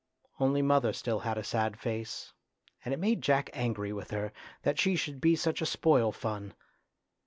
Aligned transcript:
Only 0.39 0.63
mother 0.63 0.93
still 0.93 1.19
had 1.19 1.37
a 1.37 1.43
sad 1.43 1.77
face, 1.79 2.33
and 2.83 2.91
it 2.91 2.99
made 2.99 3.21
Jack 3.21 3.51
angry 3.53 3.93
with 3.93 4.09
her, 4.09 4.33
that 4.63 4.79
she 4.79 4.95
should 4.95 5.21
be 5.21 5.35
such 5.35 5.61
a 5.61 5.65
spoil 5.67 6.11
fun. 6.11 6.55